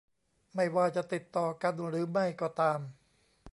[0.55, 2.79] ไม่ว่าจะติดต่อกันหรือไม่ก็ตาม